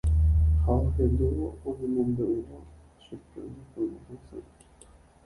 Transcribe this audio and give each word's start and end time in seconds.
Ha'e 0.63 0.83
ohendúvo 0.87 1.47
oñemombe'úva 1.69 2.57
chupe 3.03 3.37
oñepyrũ 3.47 3.97
hasẽ. 4.05 4.39